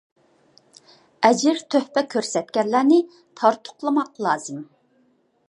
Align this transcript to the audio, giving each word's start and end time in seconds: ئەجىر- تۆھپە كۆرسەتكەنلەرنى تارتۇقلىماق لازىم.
ئەجىر- 1.29 1.61
تۆھپە 1.75 2.03
كۆرسەتكەنلەرنى 2.15 2.99
تارتۇقلىماق 3.43 4.13
لازىم. 4.29 4.67